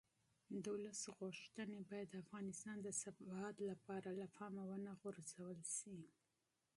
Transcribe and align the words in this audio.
د 0.63 0.65
ولس 0.75 1.01
غوښتنې 1.19 1.79
باید 1.91 2.07
د 2.11 2.15
افغانستان 2.25 2.77
د 2.81 2.87
ثبات 3.01 3.55
لپاره 3.69 4.09
له 4.21 4.27
پامه 4.35 4.63
ونه 4.67 4.91
غورځول 5.01 5.59
شي 5.77 5.99